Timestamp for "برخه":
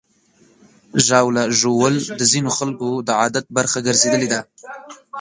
3.57-3.79